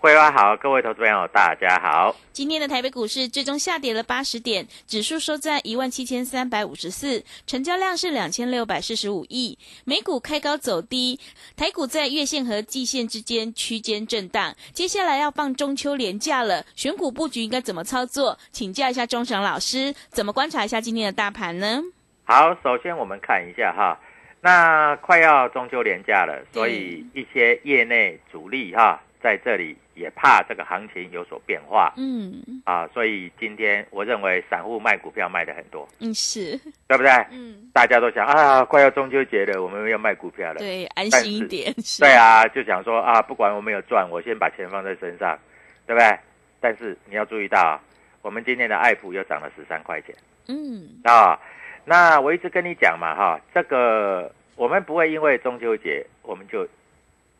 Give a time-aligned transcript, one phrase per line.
[0.00, 2.16] 慧花好，各位投资朋友大家好。
[2.32, 9.58] 今天的台北股市最终下跌了八十点，指数收在一万七千三百五十四，成交量是两千六百四十五亿。
[9.84, 11.20] 美股开高走低，
[11.54, 14.54] 台股在月线和季线之间区间震荡。
[14.72, 18.38] 接下来要放中秋连假了，选股布局应该怎么操作？
[18.50, 21.82] 请教一下钟祥老师，怎么观察一下今天的大盘呢？
[22.24, 24.00] 好，首先我们看一下哈，
[24.40, 36.56] 那快要中秋连假了，所以一些业内主力哈在这里也怕这个行情有所变化，嗯啊，所以今天我认为散户卖股票卖的很多，嗯是，
[36.88, 37.12] 对不对？
[37.30, 40.58] 嗯大家都想啊，快要中秋节了，我们要卖股票了。
[40.58, 41.72] 对，安心一点。
[41.82, 45.38] 是对，啊，就想说啊，不管我没有赚，我先把钱放在身上，
[45.86, 46.18] 对不对？
[46.60, 47.78] 但是你要注意到，
[48.22, 50.14] 我们今天的爱普又涨了十三块钱
[50.48, 51.38] 嗯啊。
[51.84, 56.66] 那我一直跟你讲嘛，哈，这个我们不会因为中秋节我们就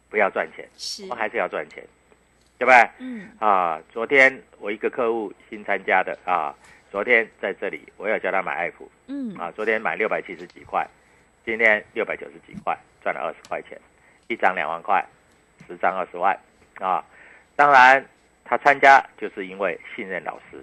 [0.08, 1.84] 不要赚钱，是我们还是要赚钱，
[2.60, 2.90] 对不对？
[2.98, 3.30] 嗯。
[3.38, 6.54] 啊，昨天我一个客户新参加的啊，
[6.92, 9.34] 昨天在这里我有叫他买爱普嗯。
[9.36, 10.86] 啊，昨天买六百七十几块，
[11.42, 13.80] 今天六百九十几块，赚了二十块钱，
[14.28, 15.02] 一张两万块，
[15.66, 16.38] 十张二十万
[16.78, 17.02] 啊。
[17.56, 18.04] 当然，
[18.44, 20.62] 他参加就是因为信任老师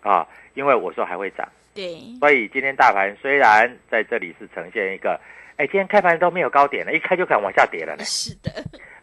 [0.00, 1.94] 啊，因为我说还会涨，对。
[2.18, 5.20] 所以今天大盘虽然在这里是呈现一个，
[5.58, 8.04] 哎，今天开盘都没有高点了，一开就敢往下跌了呢。
[8.04, 8.50] 是的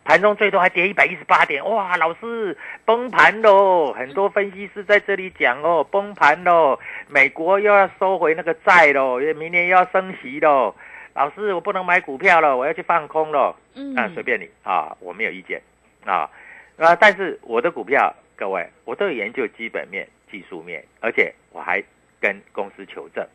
[0.03, 3.93] 盘中最多还跌一百一十八点，哇，老师崩盘喽！
[3.93, 6.77] 很多分析师在这里讲哦，崩盘喽，
[7.07, 10.75] 美国又要收回那个债喽，明年又要升息喽。
[11.13, 13.55] 老师，我不能买股票了，我要去放空了。
[13.75, 15.61] 嗯啊，随便你啊，我没有意见
[16.05, 16.29] 啊。
[16.77, 21.81] 啊，但是我的股票，各位，我都有研究基本面、技术面，而且我还
[22.19, 23.25] 跟公司求证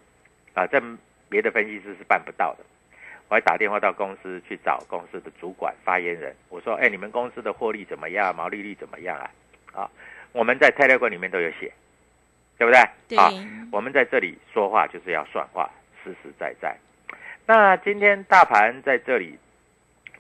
[0.54, 0.82] 啊，这
[1.28, 2.64] 别的分析师是办不到的。
[3.28, 8.34] 我还打电话到公司去找公司的主管、发言人，我说：“哎，你们公司的获利怎么样？
[8.34, 9.31] 毛利率怎么样啊？”
[9.75, 9.91] 啊，
[10.33, 11.71] 我们在 Telegram 里面都有写，
[12.56, 12.81] 对不对？
[13.09, 13.31] 对啊，
[13.71, 15.71] 我们在这里说话就是要算话，
[16.03, 16.75] 实实在在。
[17.44, 19.39] 那今天大盘在这里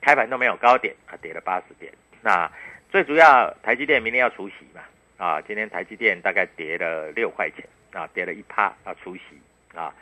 [0.02, 1.90] 开盘都没有高点啊，跌了八十点。
[2.20, 2.50] 那
[2.90, 4.82] 最主要，台积电明天要除息嘛？
[5.16, 9.22] 啊，今天台积电大概跌了六块钱啊，跌了一趴要，除息
[9.74, 9.94] 啊。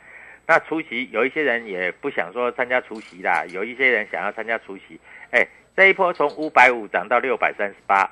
[0.47, 4.97] 那除夕有一些人也不想说参加除夕啦，有一些人想要参加除夕。
[5.31, 5.45] 哎，
[5.75, 8.09] 这一波从五百五涨到六百三十八，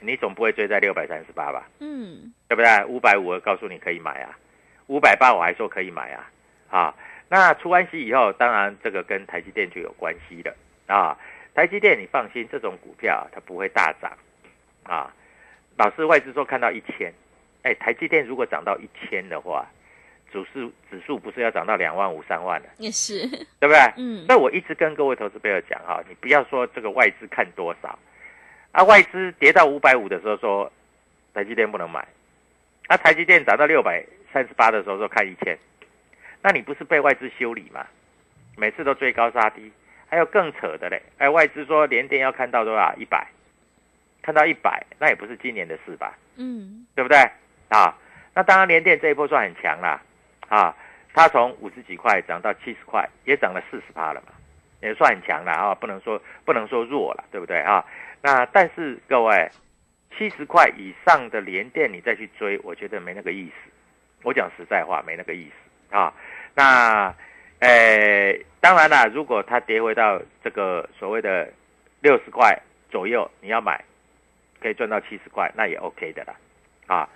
[0.00, 1.68] 你总不会追在六百三十八吧？
[1.80, 2.84] 嗯对不对？
[2.86, 4.38] 五百五我告诉你可以买啊，
[4.86, 6.30] 五百八我还说可以买啊，
[6.70, 6.94] 啊，
[7.28, 10.54] 那除完息以后，当然这个跟台积电就有关系了
[10.86, 11.18] 啊。
[11.54, 14.16] 台积电你放心，这种股票它不会大涨
[14.84, 15.12] 啊。
[15.76, 17.12] 老师外资说看到一千，
[17.62, 19.66] 哎，台积电如果涨到一千的话，
[20.42, 23.26] 指数指数不是要涨到两万五三万的，也是
[23.60, 23.78] 对不对？
[23.96, 27.96] 嗯所以我一直跟各位投资朋友讲哈，你不要说这个外资看多少，
[28.72, 30.70] 啊，外资跌到五百五的时候说
[31.32, 32.04] 台积电不能买，
[32.88, 35.56] 啊，台积电涨到六百三十八的时候说看一千，
[36.42, 37.86] 那你不是被外资修理吗？
[38.56, 39.70] 每次都追高杀低，
[40.08, 41.00] 还有更扯的嘞！
[41.18, 42.94] 哎，外资说连电要看到多少？
[42.96, 43.26] 一百，
[44.22, 46.16] 看到一百，那也不是今年的事吧？
[46.36, 47.18] 嗯，对不对？
[47.68, 47.96] 啊，
[48.34, 50.00] 那当然连电这一波算很强啦，
[50.48, 50.74] 啊，
[51.12, 54.32] 它从五十几块涨到七十块，也涨了四十趴了嘛，
[54.80, 57.84] 也算很强了啊，不能说不能说弱了，对不对啊？
[58.20, 59.50] 那但是各位，
[60.16, 63.70] 七十块以上的连电你再去追，我觉得没那个意思。
[64.22, 66.12] 我讲实在话，没那个意思啊。
[66.54, 67.14] 那，
[67.58, 71.52] 呃，当然啦，如果它跌回到这个所谓的
[72.00, 72.58] 六十块
[72.90, 73.84] 左右，你要买，
[74.60, 76.34] 可以赚到七十块，那也 OK 的啦。
[76.86, 77.08] 啊，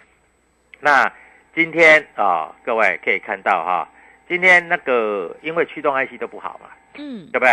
[0.80, 1.10] 那
[1.58, 3.88] 今天啊，各位可以看到哈，
[4.28, 7.50] 今天那个因为驱动 IC 都不好嘛，嗯，对不对？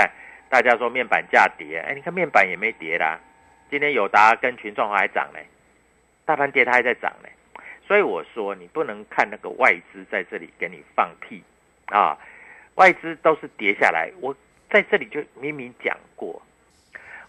[0.47, 3.19] 大家说面板价跌，哎，你看面板也没跌啦。
[3.67, 5.39] 今天友达跟群众还涨呢，
[6.23, 7.29] 大盘跌它还在涨呢，
[7.87, 11.43] 所以我说你不能看那个外资在这里给你放屁
[11.87, 12.15] 啊，
[12.75, 14.11] 外资都是跌下来。
[14.21, 14.35] 我
[14.69, 16.39] 在这里就明明讲过，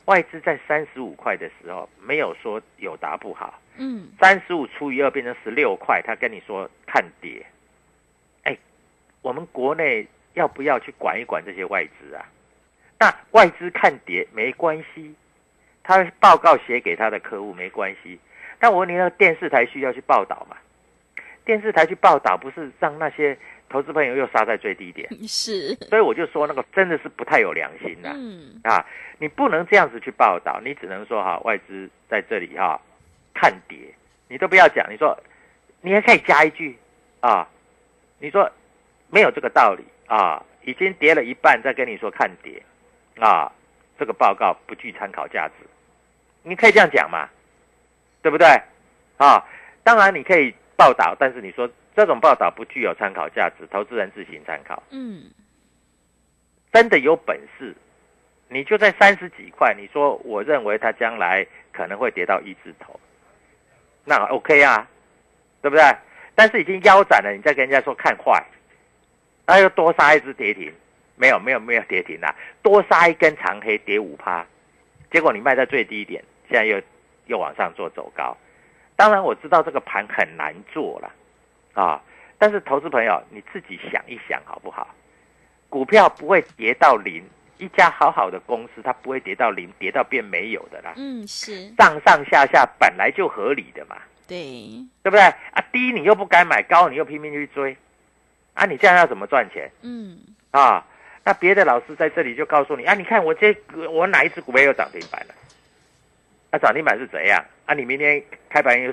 [0.06, 7.46] 外资在三十五块的时候没有说有答不好，嗯，三十五除以二变成十六块，他跟你说看跌，
[8.42, 8.56] 哎，
[9.22, 12.24] 我们国内要不要去管一管这些外资啊？
[12.98, 15.14] 那外资看跌没关系。
[15.88, 18.18] 他报告写给他的客户没关系，
[18.58, 20.56] 但我问你，那个电视台需要去报道嘛？
[21.46, 23.38] 电视台去报道，不是让那些
[23.68, 25.08] 投资朋友又杀在最低点？
[25.26, 28.84] 是，所以我就说那个真的是不太有良心的、嗯，啊！
[29.18, 32.78] 你不能这样子去报道，你只能说哈，外资在这里哈
[33.32, 33.78] 看跌，
[34.28, 35.16] 你都不要讲，你说
[35.80, 36.76] 你还可以加一句
[37.20, 37.48] 啊，
[38.18, 38.50] 你说
[39.08, 42.60] 没有这个道理啊，已经跌了一半，再跟你说看跌
[43.20, 43.50] 啊，
[43.98, 45.54] 这个报告不具参考价值。
[46.42, 47.28] 你可以这样讲嘛，
[48.20, 48.46] 对不对？
[49.16, 49.42] 啊，
[49.82, 54.82] 当然你可以报道，但是你说这种报道不具有参考价值，投资人自行参考。
[54.90, 55.30] 嗯，
[56.72, 57.74] 真的有本事，
[58.48, 63.00] 你就在三十几块，你说我认为它将来可能会跌到一字头，
[64.04, 64.86] 那 OK 啊，
[65.62, 65.82] 对不对？
[66.34, 68.44] 但是已经腰斩了，你再跟人家说看坏，
[69.46, 70.70] 那又多杀一只跌停，
[71.16, 74.46] 没有没有没有跌停啦，多杀一根长黑跌五趴，
[75.10, 76.78] 结果你卖在最低点，现在又
[77.24, 78.36] 又往上做走高。
[78.96, 81.12] 当然我知道这个盘很难做了
[81.74, 82.00] 啊，
[82.38, 84.88] 但是投资朋友你自己想一想好不好？
[85.68, 87.22] 股票不会跌到零，
[87.58, 90.94] 一家好好的公司它不会跌到零，跌到变没有的啦。
[90.96, 93.96] 嗯，是上上下下本来就合理的嘛，
[94.26, 94.36] 对，
[95.02, 95.20] 对不对？
[95.20, 97.76] 啊，低你又不敢买，高你又拼命去追，
[98.54, 100.18] 啊，你这样要怎么赚钱嗯，
[100.52, 100.84] 啊？
[101.24, 103.54] 那别的老师在这里就告诉你啊，你看我这
[103.90, 105.34] 我哪一只股票又涨停板了？
[106.50, 107.74] 那、涨停板是怎样啊？
[107.74, 108.92] 你明天开盘又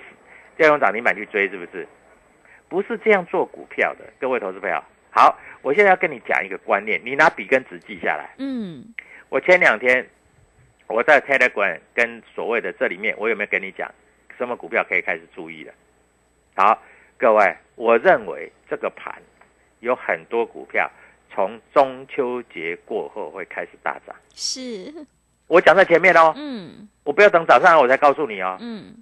[0.57, 1.88] 要用涨停板去追，是不是？
[2.69, 4.83] 不是这样做股票的，各位投资朋友。
[5.11, 8.33] 好，我现在要跟你讲一个观念，你拿笔跟纸记下来。
[8.39, 8.83] 嗯，
[9.29, 10.03] 我前两天
[10.88, 13.89] 我在 Telegram 跟所谓的这里面，我有没有跟你讲
[14.38, 15.73] 什么股票可以开始注意了？
[16.55, 16.81] 好，
[17.17, 19.21] 各位，我认为这个盘
[19.79, 20.89] 有很多股票
[21.31, 24.15] 从中秋节过后会开始大涨。
[24.33, 24.91] 是，
[25.53, 28.57] 我讲在前面哦，嗯我不要等早上我才告诉你哦。
[28.59, 28.95] 嗯，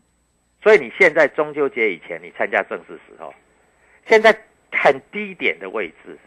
[0.62, 3.34] 所以你现在中秋节以前你参加正式时候，
[4.06, 4.38] 现在
[4.70, 6.20] 很低点的位置，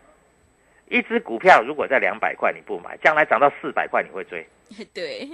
[0.89, 4.47] 一只股票如果在两百块你不买，将来涨到四百块你会追。
[4.95, 5.29] 对，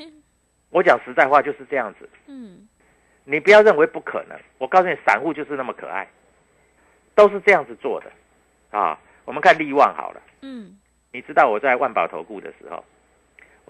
[0.70, 2.66] 我讲实在话就是这样子，嗯
[3.23, 4.37] 你不要认为不可能。
[4.59, 6.09] 我告诉你，散户就是那么可爱，
[7.14, 8.11] 都是这样子做的
[8.76, 8.99] 啊。
[9.25, 10.76] 我们看利旺好了，嗯，
[11.12, 12.85] 你知道我在万宝投顾的时候，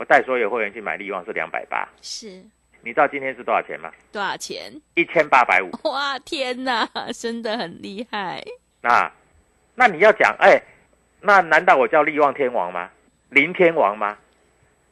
[0.00, 2.42] 我带所有会员去买利旺是两百八，是
[2.80, 3.92] 你知道今天是多少钱吗？
[4.10, 4.72] 多少钱？
[4.94, 5.68] 一千八百五。
[5.86, 8.42] 哇，天哪， 真的很厉害。
[8.80, 9.12] 那，
[9.74, 10.58] 那你要讲，哎，
[11.20, 12.88] 那难道我叫利旺天王吗？
[13.28, 14.16] 林天王吗？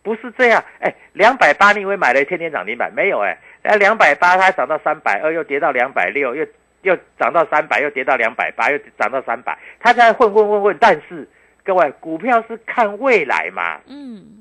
[0.02, 3.18] 不是这样，哎，两百八你以为买了天天涨停板没有？
[3.20, 6.46] 哎，哎，两百八它涨到三百二，又跌到两百六，又
[6.82, 10.76] 又涨到三百，又跌到两百八，又涨到三百，它在混混混混。
[10.78, 11.26] 但是
[11.64, 14.37] 各位，股票是看未来嘛，嗯，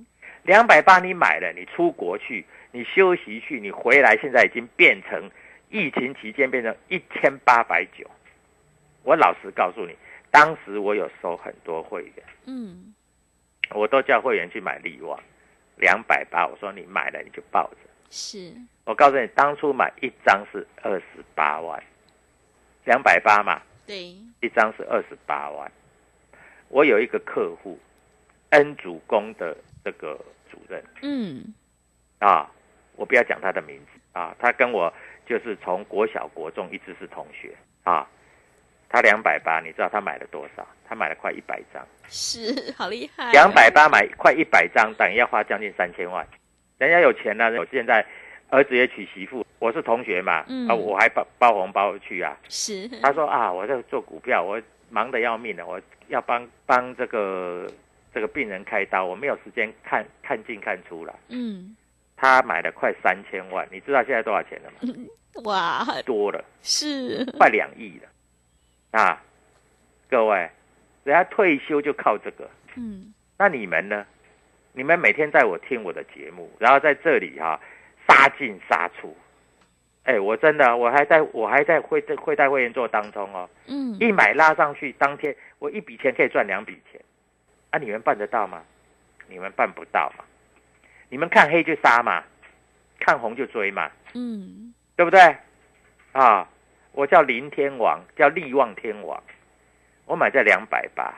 [0.47, 5.29] 两百八你买了，你出国去，你休息去，你回来，现在已经变成
[5.69, 8.09] 疫情期间变成一千八百九。
[9.03, 9.93] 我老实告诉你，
[10.31, 12.13] 当时我有收很多会员，
[12.45, 12.95] 嗯，
[13.71, 15.21] 我都叫会员去买利旺，
[15.75, 17.77] 两百八，我说你买了你就抱着。
[18.09, 18.53] 是，
[18.85, 21.83] 我告诉你，当初买一张是二十八万，
[22.85, 25.69] 两百八嘛，对，一张是二十八万。
[26.69, 27.77] 我有一个客户，
[28.51, 30.17] 恩主公的这个
[30.51, 31.53] 主任嗯
[32.19, 32.49] 啊，
[32.95, 34.93] 我不要讲他的名字啊，他跟我
[35.25, 38.07] 就是从国小国中一直是同学啊。
[38.89, 40.65] 他两百八，你知道他买了多少？
[40.87, 46.25] 他买了快一百张，是好厉害，两百八买快一百张，等于要花将近三千万。
[46.77, 48.05] 人家有钱呢，我现在
[48.49, 52.37] 儿子也娶媳妇，我是同学嘛，嗯啊，我还包包红包去啊。
[52.47, 57.69] 是他说啊，我在做股票，我忙得要命了，我要帮帮这个
[58.13, 61.13] 这个病人开刀，我没有时间看看进看出了。
[61.29, 61.75] 嗯
[62.15, 64.93] 他买了快三千万，你知道现在多少钱了吗？
[65.45, 69.21] 哇多了，是快两亿了啊！
[70.09, 70.49] 各位，
[71.03, 74.03] 人家退休就靠这个，嗯那你们呢？
[74.73, 77.59] 你们每天在我听我的节目，然后在这里哈、
[78.07, 79.15] 杀进杀出。
[80.03, 86.99] 哎，我真的，我还在我还在会会带会员做当中哦，嗯一买拉上去，当天我一笔钱可以赚两笔钱，
[87.71, 88.63] 啊，你们办得到吗？
[89.27, 90.23] 你们办不到嘛？
[91.09, 92.23] 你们看黑就杀嘛，
[92.99, 95.19] 看红就追嘛，嗯对不对？
[96.11, 96.49] 啊，
[96.91, 99.21] 我叫林天王，叫力旺天王，
[100.05, 101.13] 我买在两百八。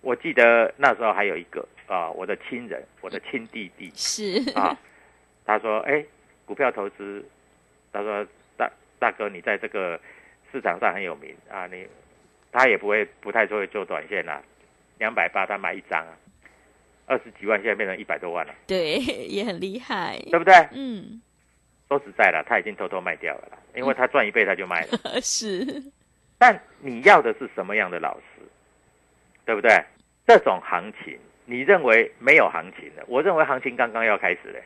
[0.00, 4.76] 我记得那时候还有一个啊，我的亲人，我的亲弟弟是啊，
[5.44, 6.04] 他说：“哎，
[6.44, 7.24] 股票投资，
[7.92, 9.98] 他说大大哥，你在这个
[10.50, 11.86] 市场上很有名啊，你
[12.50, 14.42] 他也不会不太会做短线啦、
[15.02, 16.14] 两百八他买一张啊，
[17.06, 20.54] 二十几万现在变成一百多万了，对 也很厉害，对不对？
[20.70, 21.20] 嗯
[21.88, 24.98] 说实在了，他已经偷偷卖掉了啦，因为他赚一倍他就卖了。
[25.20, 25.82] 是
[26.38, 28.42] 但你要的是什么样的老师，
[29.44, 29.70] 对不对？
[30.24, 33.02] 这种行情，你认为没有行情的？
[33.08, 34.62] 我认为行情刚刚要开始嘞。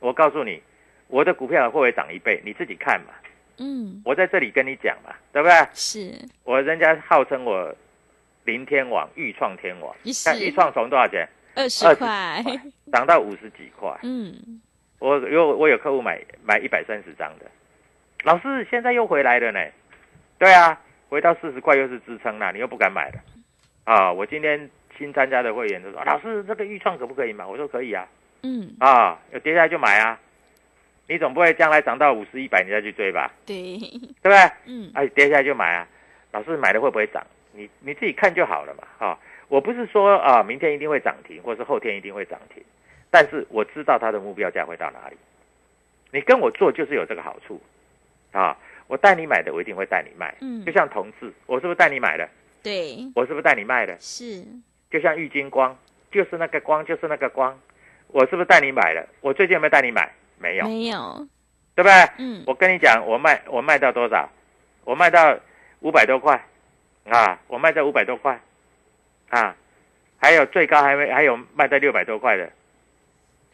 [0.00, 0.62] 我告诉你，
[1.08, 2.42] 我的股票会不会涨一倍？
[2.44, 3.14] 你自己看嘛。
[3.60, 5.54] 嗯我在这里跟你讲嘛，对不对？
[5.72, 6.12] 是
[6.44, 7.74] 我人家号称我
[8.48, 12.42] 林天王、豫创天王，是看豫创从多少钱二十20块，
[12.90, 13.94] 涨到五十几块。
[14.02, 14.58] 嗯
[15.00, 17.44] 我有我有客户买买一百三十张的，
[18.24, 19.60] 老师现在又回来了呢。
[20.38, 23.20] 对啊，回到四十块又是支撑了，你又不敢买了
[23.84, 24.10] 啊！
[24.10, 27.44] 我今天新参加的会员就说，老师这个预创可不可以买？
[27.44, 28.08] 我说可以啊，
[28.42, 30.18] 嗯啊，有跌下来就买啊。
[31.06, 33.30] 你总不会将来涨到五十、一百你再去追吧？
[33.44, 33.78] 对
[34.22, 34.38] 对不对？
[34.64, 35.86] 嗯哎，跌下来就买啊。
[36.32, 37.24] 老师买了会不会涨？
[37.58, 39.06] 你你自己看就好了嘛。
[39.06, 42.62] 啊，我不是说啊，明天一定会涨停，或是后天一定会涨停，
[43.10, 45.16] 但是我知道它的目标价会到哪里。
[46.12, 47.60] 你跟我做就是有这个好处
[48.32, 48.56] 啊。
[48.86, 50.34] 我带你买的，我一定会带你卖。
[50.40, 52.26] 嗯就像同志，我是不是带你买的？
[52.62, 53.94] 对我是不是带你卖的？
[54.00, 54.42] 是
[54.90, 55.76] 就像玉金光，
[56.10, 57.58] 就是那个光，就是那个光，
[58.06, 59.06] 我是不是带你买的？
[59.20, 60.10] 我最近有没有带你买？
[60.38, 61.28] 没有，没有
[61.74, 61.92] 对不对？
[62.16, 64.26] 嗯我跟你讲，我卖我卖到多少？
[64.84, 65.38] 我卖到
[65.80, 66.42] 五百多块
[67.08, 67.40] 啊！
[67.48, 68.40] 我卖在五百多块
[69.30, 69.56] 啊！
[70.18, 72.50] 还有最高还没还有卖在六百多块的，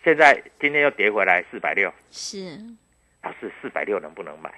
[0.02, 1.92] 现在今天又跌回来四百六。
[2.10, 2.58] 是
[3.22, 4.52] 老师，四百六能不能买？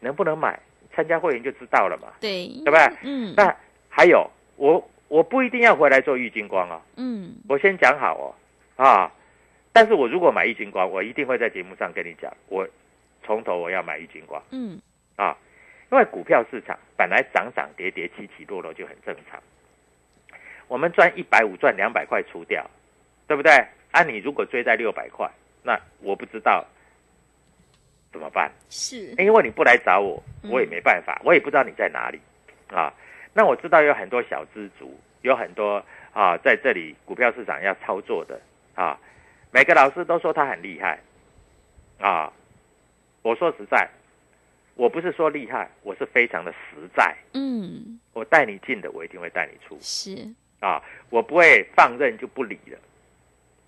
[0.00, 0.58] 能不能买？
[0.94, 2.96] 参加会员就知道了嘛，对对不对？
[3.02, 3.54] 嗯那
[3.88, 8.34] 还有，我我不一定要回来做玉金光哦，嗯我先讲好哦
[8.82, 9.12] 啊。
[9.72, 12.66] 但是我如果买玉金光，我一定会在节目上跟你讲，我
[13.22, 14.42] 从头我要买玉金光。
[14.50, 14.80] 嗯
[15.14, 15.36] 啊，
[15.90, 19.40] 因为股票市场本来涨涨跌跌、起起落落就很正常。
[20.66, 22.68] 我们赚一百五、赚两百块除掉，
[23.26, 23.52] 对不对？
[23.90, 25.30] 啊，你如果追在六百块，
[25.62, 26.62] 那我不知道
[28.12, 32.20] 怎么办，是因为你不来找我，嗯我也没办法，我也不知道你在哪里
[32.68, 32.92] 啊。
[33.32, 38.38] 那我知道有很多小资族，有很多啊在这里股票市场要操作的
[38.74, 38.98] 啊，
[39.50, 40.98] 每个老师都说他很厉害
[41.98, 42.30] 啊。
[43.22, 43.88] 我说实在，
[44.78, 47.12] 我不是说厉害，我是非常的实在。
[47.34, 50.16] 嗯我带你进的，我一定会带你出是
[50.60, 50.80] 啊，
[51.10, 52.78] 我不会放任就不理的。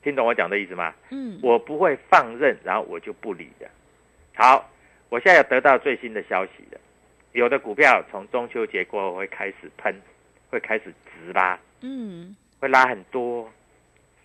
[0.03, 0.95] 听懂我讲的意思吗？
[1.11, 3.69] 嗯我不会放任，然后我就不理的。
[4.37, 4.71] 好，
[5.09, 6.81] 我现在有得到最新的消息了，
[7.33, 9.93] 有的股票从中秋节过后会开始喷，
[10.49, 13.53] 会开始直拉，嗯会拉很多，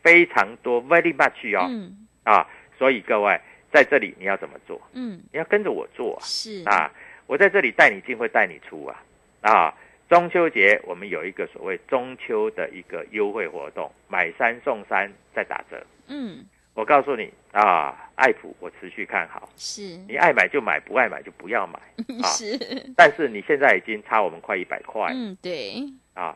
[0.04, 2.48] 非常多，very much 哦、嗯啊！
[2.78, 3.40] 所以各位
[3.76, 4.82] 在这里你要怎么做？
[4.94, 6.24] 嗯你要跟着我做啊！
[6.24, 6.90] 是啊，
[7.28, 9.04] 我在这里带你进，会带你出啊！
[9.42, 9.74] 啊，
[10.08, 15.86] 中秋节我们有一个所谓中秋的一个优惠活动，买三送三再打折。
[16.08, 21.78] 嗯我告诉你啊，爱普我持续看好，是你爱买就买，不爱买就不要买
[22.24, 22.28] 啊。
[22.30, 22.58] 是
[22.96, 26.34] 但是你现在已经差我们快一百块嗯对啊，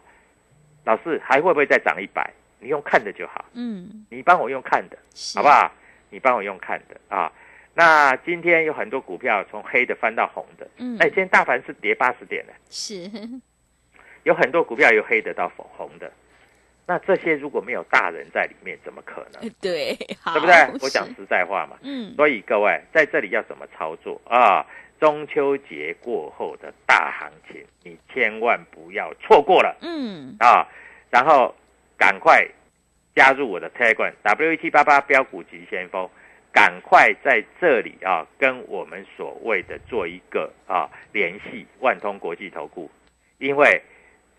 [0.84, 2.30] 老师还会不会再涨一百？
[2.60, 4.98] 你用看的就好，嗯你帮我用看的，
[5.34, 5.72] 好不好？
[6.10, 7.32] 你帮我用看的啊。
[7.74, 13.10] 那今天有很多股票从黑的翻到红的，嗯哎，今天大盘是跌八十点的，是
[14.24, 16.12] 有很多股票由黑的到红的，
[16.86, 19.50] 那这些如果没有大人在里面，怎么可能？
[19.62, 20.56] 对好对不对？
[20.74, 21.78] 我是讲实在话嘛。
[21.82, 24.66] 嗯所以各位在这里要怎么操作啊？
[25.00, 30.68] 中秋节过后的大行情，你千万不要错过了嗯，啊！
[31.10, 31.56] 然后
[31.98, 32.46] 赶快
[33.20, 36.10] 加入我的 Telegram W E T 八八标股急先锋，
[36.54, 42.90] 赶快在这里啊，跟我们所谓的做一个啊联系，万通国际投顾，
[43.38, 43.82] 因为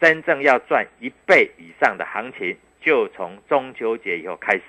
[0.00, 4.62] 真正要赚一倍以上的行情，就从中秋节以后开始。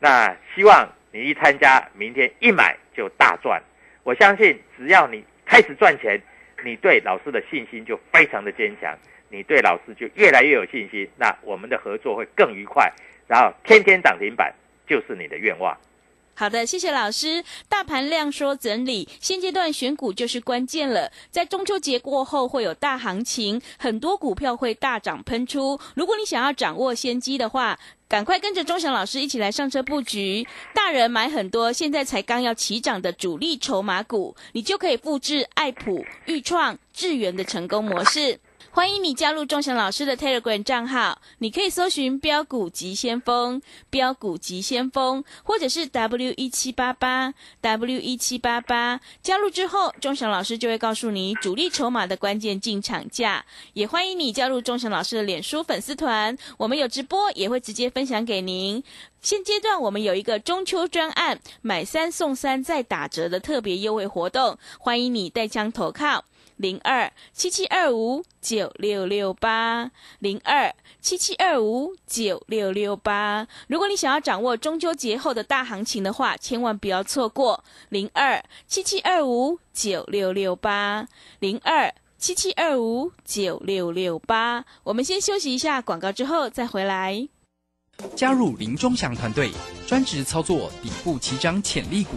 [0.00, 3.62] 那希望你一参加，明天一买就大赚。
[4.02, 6.20] 我相信，只要你开始赚钱，
[6.64, 11.08] 你对老师的信心就非常的坚强，你对老师就越来越有信心。
[11.16, 12.92] 那我们的合作会更愉快，
[13.32, 14.54] 然后天天涨停板
[14.86, 15.74] 就是你的愿望。
[16.34, 17.42] 好的，谢谢老师。
[17.66, 21.10] 大盘量缩整理，现阶段选股就是关键了。
[21.30, 25.80] 在中秋节过后会有大行情，很多股票会大涨喷出。
[25.94, 30.46] 如果你想要掌握先机的话，赶快跟着钟祥老师一起来上车布局。
[30.74, 38.38] 大人买很多，现在才刚要起涨的主力筹码股，你就可以复制爱普、豫创、智源的成功模式。
[38.74, 43.60] 欢迎你加入钟祥老师的 Telegram 账号，你可以搜寻“标股急先锋”、
[43.90, 48.98] “标股急先锋”，或者是 W 一七八八 W 一七八八。
[49.22, 53.44] 加入之后，钟祥老师就会告诉你主力筹码的关键进场价。
[53.74, 58.82] 也欢迎你加入钟祥老师的脸书粉丝团，我们有直播，也会直接分享给您。
[59.20, 66.24] 现阶段我们有一个中秋专案，买三送三再打折的特别优惠活动，欢迎你带枪投靠。
[66.56, 73.46] 零二七七二五九六六八零二七七二五九六六八。
[73.68, 81.06] 如果你想要掌握中秋节后的大行情的话，千万不要错过零二七七二五九六六八
[81.40, 84.64] 零二七七二五九六六八。
[84.84, 87.28] 我们先休息一下广告，之后再回来。
[88.16, 89.50] 加入林中祥团队，
[89.86, 92.16] 专职操作底部起涨潜力股，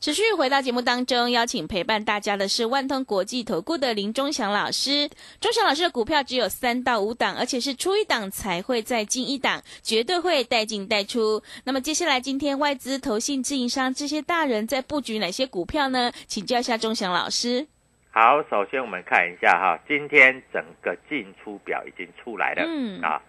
[0.00, 5.06] 持续回到节目当中，邀请陪伴大家的是万通国际投顾的林忠祥老师。
[5.38, 11.42] 忠祥老师的股票只有三到五档，而且是出一档才会再进一档，绝对会带进带出。
[11.64, 16.10] 那么接下来今天外资、投信、自营商这些大人在布局哪些股票呢？
[16.26, 17.66] 请教一下忠祥老师。
[18.10, 23.20] 好，首先我们看一下哈，今天整个进出表已经出来了，嗯啊，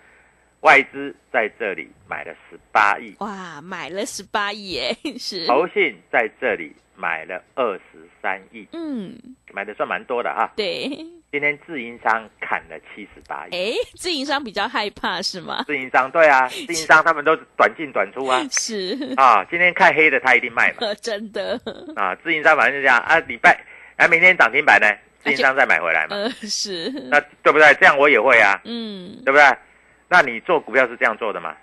[0.62, 9.18] 外资在这里买了十八亿，哇，买了十八亿耶， 是，投信在这里买了二十三亿，嗯，
[9.52, 10.52] 买的算蛮多的哈。
[10.56, 10.88] 对，
[11.32, 15.64] 今天自营商砍了七十八亿，哎，自营商比较害怕是吗？
[15.66, 21.60] 自营商对啊， 自营商他们都是短进短出啊，是，啊，今天看黑的他一定卖嘛， 真的，
[21.96, 23.60] 啊，自营商反正就这样啊，礼拜
[23.98, 24.88] 啊明天涨停板呢，
[25.24, 27.74] 自营商再买回来嘛，呃，是，那对不对？
[27.80, 29.20] 这样我也会啊，嗯。
[29.26, 29.58] 对不对？
[30.12, 31.56] 那你做股票是这样做的吗？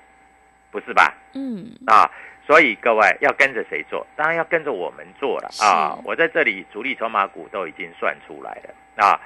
[0.70, 1.14] 不是吧？
[1.34, 2.11] 嗯，啊，
[2.46, 4.06] 所以各位要跟着谁做？
[4.16, 6.00] 当然要跟着我们做了啊！
[6.02, 9.20] 我在这里主力筹码股都已经算出来了啊！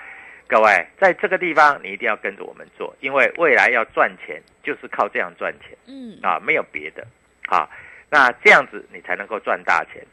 [0.48, 7.06] 各位在这个地方你一定要跟着我们做，因为未来要赚钱就是靠这样赚钱嗯，啊，没有别的
[7.46, 7.70] 啊。
[8.10, 10.04] 那这样子你才能够赚大钱。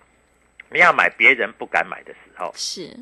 [0.70, 2.96] 你要买别人不敢买的时候，是，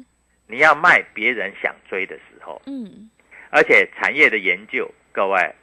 [0.47, 3.09] 你要卖别人想追的时候，嗯，
[3.49, 5.53] 而且产业的研究，各位，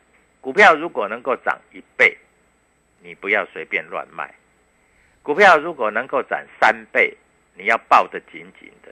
[0.44, 2.14] 股票如果能够涨一倍，
[3.00, 4.26] 你不要随便乱卖；
[5.22, 7.16] 股票如果能够涨三倍，
[7.54, 8.90] 你要抱得紧紧的；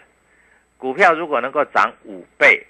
[0.78, 2.66] 股票如果能够涨五倍，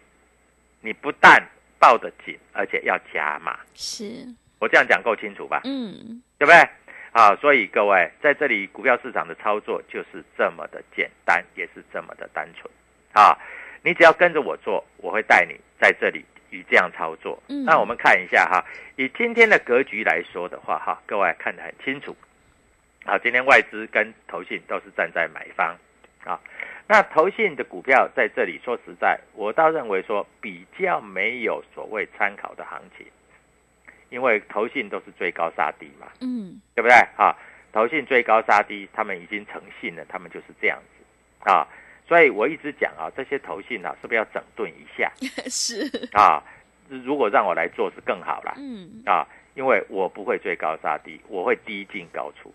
[0.81, 1.40] 你不但
[1.79, 3.61] 抱得紧，而且要加码。
[3.73, 4.27] 是，
[4.59, 5.61] 我这样讲够清楚吧？
[5.62, 6.68] 嗯，对不对？
[7.12, 12.68] 啊，所以各位在这里股票市场的操作就是这么的简单，也是这么的单纯
[13.12, 13.38] 啊！
[13.85, 17.43] 你只要跟着我做，我会带你在这里与这样操作。
[17.49, 18.65] 嗯那我们看一下哈，
[18.97, 22.17] 以今天的格局来说的话，哈，各位看得很清楚。
[23.05, 25.77] 好，今天外资跟投信都是站在买方
[26.25, 26.38] 啊。
[26.87, 33.07] 那投信的股票在这里，说实在，我倒认为说比较没有所谓参考的行情，
[34.11, 36.07] 因为投信都是追高杀低嘛。
[36.21, 36.95] 嗯，对不对？
[37.17, 37.35] 啊，
[37.73, 41.67] 投信追高杀低，他们已经诚信了，他们就是这样子啊。
[42.12, 45.11] 所以我一直讲啊，这些投信啊，是不是要整顿一下？
[45.48, 46.44] 是，啊？
[46.87, 48.53] 如果让我来做是更好啦。
[48.59, 52.53] 嗯，啊，因为我不会追高杀低，我会低进高出。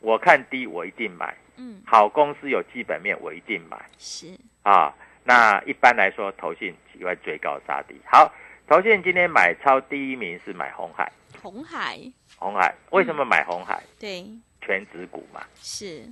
[0.00, 3.78] 我看低我一定买，嗯，好公司有基本面我一定买。
[3.98, 4.28] 是，
[4.62, 4.94] 啊。
[5.22, 7.94] 那一般来说，投信喜欢追高杀低。
[8.06, 8.32] 好，
[8.66, 12.00] 投信今天买超第一名是买红海，红海，
[12.38, 13.82] 红海为什么买红海？
[14.00, 14.24] 对，
[14.62, 16.10] 全指股嘛，是，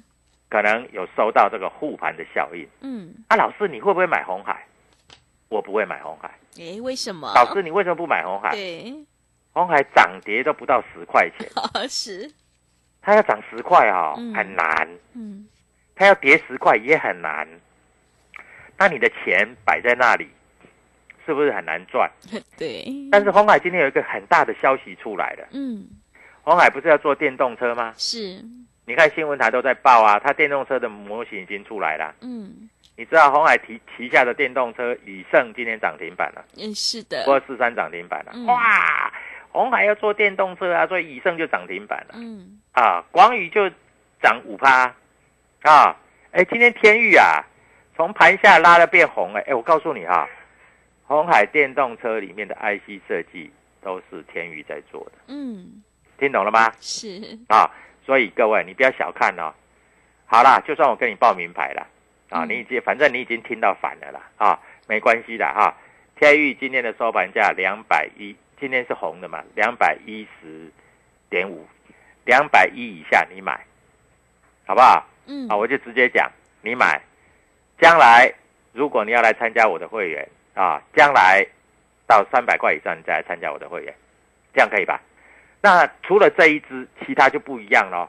[0.48, 2.66] 可能有收到这个护盘的效应。
[2.80, 4.64] 嗯，啊，老师你会不会买红海？
[5.48, 6.30] 我不会买红海。
[6.56, 7.32] 诶，为什么？
[7.34, 8.50] 老师你为什么不买红海？
[8.52, 8.94] 对，
[9.52, 11.48] 红海涨跌都不到十块钱，
[11.88, 12.30] 是，
[13.00, 15.46] 它要涨十块啊、嗯很难；嗯，
[15.94, 17.48] 它要跌十块也很难。
[18.78, 20.28] 那你的钱摆在那里，
[21.24, 22.10] 是不是很难赚？
[22.58, 25.86] 对，但是红海今天有一个很大的消息出来了，嗯，
[26.42, 27.94] 红海不是要做电动车吗？
[27.96, 28.42] 是，
[28.86, 32.14] 你看新闻台都在报啊，它电动车的模型已经出来了。
[32.20, 38.32] 嗯，你知道红海旗旗下的电动车以盛今天涨停板了，嗯，是的，波四三涨停板了。
[38.34, 38.46] 嗯。
[38.46, 39.12] 哇，
[39.50, 42.14] 红海要做电动车啊，所以以盛就涨停板了。
[42.14, 43.68] 嗯，啊，广宇就
[44.22, 44.94] 涨五趴。
[45.62, 45.96] 啊。
[46.32, 47.42] 哎，今天天域啊，
[47.96, 50.28] 从盘下拉了变红哎、哎，我告诉你哈、
[51.06, 55.82] 红海电动车里面的 IC 设计都是天域在做的，嗯，
[56.18, 56.70] 听懂了吗？
[56.78, 57.70] 是，啊，
[58.06, 59.52] 所以各位你不要小看哦。
[60.26, 61.86] 好啦，就算我跟你报名牌了
[62.30, 65.74] 啊，嗯你已经反正你已经听到反了啦啊，没关系的哈、
[66.16, 70.70] 天域今天的收盘价两百一，今天是红的嘛，两百一十
[71.28, 71.66] 点五，
[72.24, 73.60] 两百一以下你买，
[74.66, 75.04] 好不好？
[75.26, 76.30] 嗯，啊，我就直接讲，
[76.62, 77.00] 你买，
[77.78, 78.32] 将来
[78.72, 81.46] 如果你要来参加我的会员啊，将来
[82.06, 83.94] 到三百块以上你再来参加我的会员，
[84.52, 85.00] 这样可以吧？
[85.66, 88.08] 那除了这一支，其他就不一样了，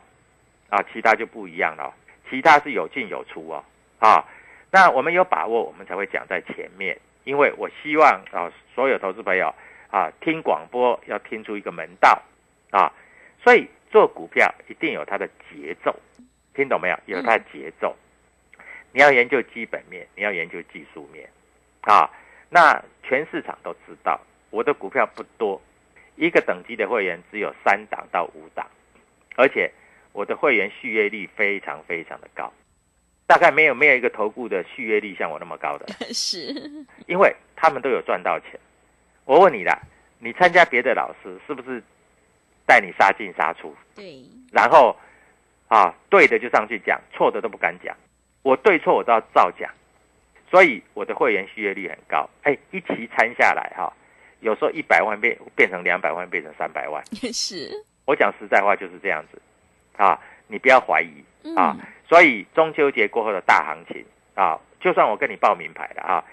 [0.70, 1.91] 啊，其他就不一样了，
[2.30, 3.65] 其他是有进有出哦，
[3.98, 4.24] 啊，
[4.70, 9.52] 那我们有把握，我们才会讲在前面，因为我希望啊，所有投资朋友
[9.89, 12.22] 啊，听广播要听出一个门道。
[12.70, 12.93] 啊，
[13.43, 15.96] 所以做股票一定有它的节奏，
[16.54, 17.00] 听懂没有？
[17.08, 17.96] 有它的节奏。
[18.91, 21.28] 你要研究基本面，你要研究技术面，
[21.82, 22.08] 啊，
[22.52, 24.20] 那全市场都知道，
[24.52, 25.60] 我的股票不多，
[26.17, 28.67] 一个等级的会员只有三档到五档，
[29.36, 29.71] 而且
[30.12, 32.51] 我的会员续约率非常非常的高，
[33.25, 36.47] 大概没有没有一个投顾的续约率像我那么高的， 是，
[37.06, 38.60] 因为他们都有赚到钱。
[39.25, 39.80] 我问你啦，
[40.19, 41.82] 你参加别的老师是不是
[42.65, 43.75] 带你杀进杀出？
[43.95, 44.95] 对，然后
[45.67, 47.95] 啊，对的就上去讲，错的都不敢讲。
[48.41, 49.69] 我对错我都要照讲，
[50.49, 52.27] 所以我的会员续约率很高。
[52.43, 53.93] 哎，一期参下来哈、
[54.39, 57.04] 有时候一百万变变成两百万，变成三百万。
[57.34, 57.69] 是，
[58.06, 59.41] 我讲实在话就是这样子
[59.97, 61.23] 啊，你不要怀疑
[61.56, 61.76] 啊。
[61.80, 64.02] 嗯所以中秋节过后的大行情
[64.34, 66.23] 啊，就算我跟你报名牌了啊，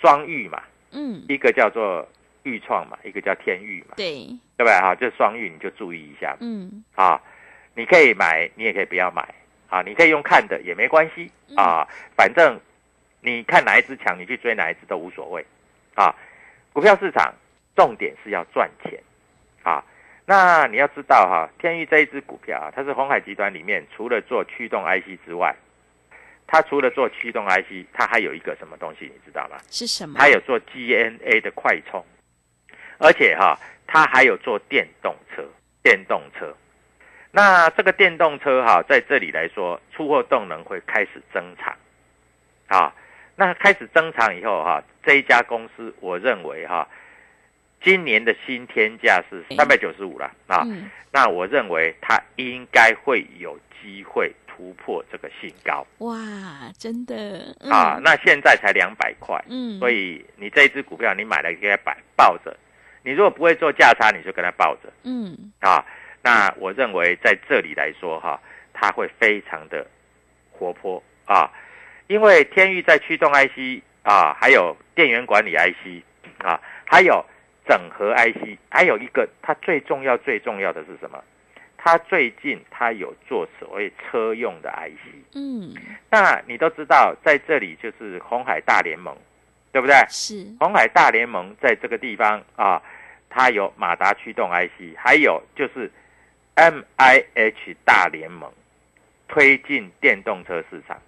[0.00, 2.08] 双玉嘛，嗯，一个叫做
[2.44, 4.24] 玉创嘛，一个叫天域嘛，对，
[4.56, 4.94] 对不对哈？
[4.94, 6.34] 这双玉你就注意一下。
[6.40, 7.20] 嗯，啊，
[7.74, 9.22] 你可以买，你也可以不要买
[9.68, 12.58] 啊，你可以用看的也没关系啊，反正
[13.20, 15.44] 你看哪一只强，你去追哪一只都无所谓
[15.94, 16.14] 啊。
[16.72, 17.34] 股票市场
[17.74, 18.98] 重点是要赚钱
[19.62, 19.84] 啊。
[20.24, 25.54] 那你要知道哈、天域这一只股票啊，它是红海集团里面除了做驱动 IC 之外，
[26.46, 29.56] 它除了做驱动 IC，它还有一个什么东西你知道吗？
[29.68, 30.16] 是什么？
[30.18, 32.04] 它有做 GNA 的快充，
[32.98, 35.44] 而且哈、它还有做电动车，
[35.82, 36.54] 电动车。
[37.32, 41.74] 那这个电动车哈、在这里来说，出货动能会开始增长，
[42.68, 42.94] 啊，
[43.36, 46.86] 那开始增长以后哈、这一家公司我认为哈、
[47.82, 55.86] 今年的新天价是三百九十五了啊，嗯，那我认为它应该会有机会突破这个新高。
[55.98, 56.16] 哇，
[56.78, 57.70] 真的，嗯。
[57.72, 57.98] 啊。
[58.02, 62.56] 那现在才两百块，嗯，所以你这一只股票你买了给它摆抱着，
[63.02, 64.92] 你如果不会做价差，你就跟它抱着。
[65.04, 65.84] 嗯，啊。
[66.24, 68.40] 那我认为在这里来说哈、
[68.72, 69.84] 它会非常的
[70.52, 71.50] 活泼啊，
[72.12, 76.02] 因为天域在驱动 IC 啊，还有电源管理 IC
[76.44, 77.24] 啊，还有
[77.66, 81.24] 整合 IC，还有一个它最重要最重要的是什么？
[81.78, 85.72] 它最近它有做所谓车用的 IC，嗯，
[86.10, 89.16] 那你都知道，在这里就是红海大联盟，
[89.72, 89.96] 对不对？
[90.10, 92.82] 是，红海大联盟在这个地方啊，
[93.30, 95.90] 它有马达驱动 IC，还有就是
[96.56, 98.52] MIH 大联盟
[99.28, 101.00] 推进电动车市场。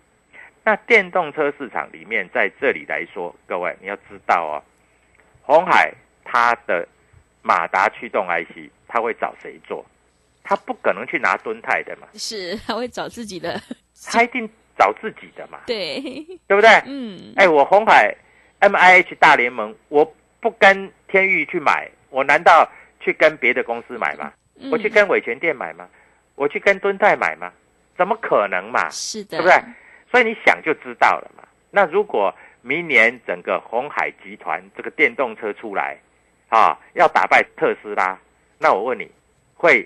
[0.64, 4.55] 那电动车市场里面，在这里来说，各位你要知道哦，
[5.42, 5.92] 红海
[6.24, 6.87] 它的
[7.42, 9.85] 马达驱动 IC，它会找谁做？
[10.42, 13.61] 它不可能去拿敦泰的嘛，是，他会找自己的，
[14.11, 14.48] 它一定
[14.79, 16.00] 找自己的嘛， 对，
[16.46, 16.70] 对不对？
[16.87, 18.14] 嗯，哎，我红海
[18.61, 20.05] MIH 大联盟，我
[20.40, 24.33] 不跟天域去买，我难道去跟别的公司买吗？
[24.61, 25.88] 嗯我去跟伟全店买吗？
[26.37, 27.50] 我去跟敦泰买吗？
[27.96, 28.88] 怎么可能嘛？
[28.90, 29.55] 是的，对不对？
[30.14, 31.42] 所以你想就知道了嘛。
[31.72, 35.98] 那如果明年整个红海集团这个电动车出来，
[36.50, 38.16] 啊，要打败特斯拉，
[38.57, 39.11] 那我问你，
[39.57, 39.85] 会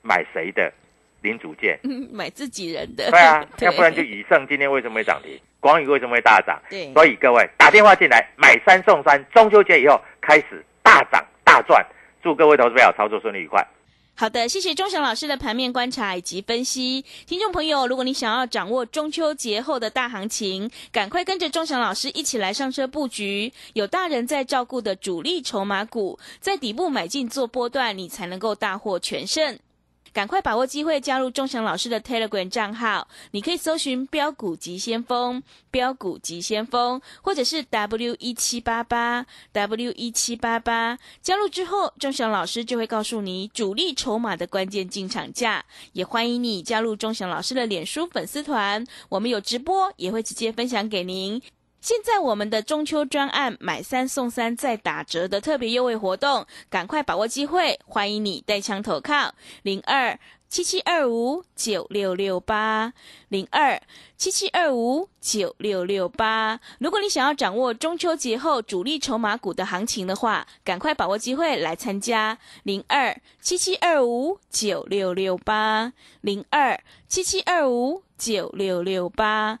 [0.00, 0.72] 买谁的
[1.20, 1.78] 零组件？
[1.82, 3.10] 嗯，买自己人的。
[3.10, 5.38] 对啊， 要不然就以盛今天为什么会涨停？
[5.60, 6.58] 广宇为什么会大涨？
[6.70, 11.84] 对所以各位打电话进来买三送三，中秋节以后开始大涨大赚，
[12.22, 13.62] 祝各位投资朋友操作顺利愉快。
[14.18, 17.04] 好的，谢谢钟祥老师的盘面观察以及分析。
[17.26, 29.58] 听众朋友，如果你想要掌握中秋节后的大行情，赶快跟着钟祥老师一起来上车布局，有大人在照顾的主力筹码股，在底部买进做波段，你才能够大获全胜。
[30.16, 40.98] 赶快把握机会，加入钟祥老师的 Telegram 账号，你可以搜寻“标股急先锋”、“标股急先锋”，或者是 W 一七八八 W 一七八八。
[41.20, 45.62] 加入之后，钟祥老师就会告诉你主力筹码的关键进场价。
[45.92, 51.42] 也欢迎你加入钟祥老师的脸书粉丝团，我们有直播，也会直接分享给您。
[51.80, 57.78] 现在我们的中秋专案买三送三再打折的特别优惠活动，赶快把握机会！
[57.86, 62.92] 欢迎你带枪投靠零二七七二五九六六八
[63.28, 63.80] 零二
[64.16, 66.58] 七七二五九六六八。
[66.80, 79.60] 如果你想要掌握中秋节后主力筹码股的行情的话，赶快把握机会来参加零二七七二五九六六八零二七七二五九六六八。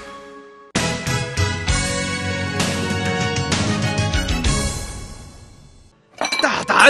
[6.71, 6.89] tal?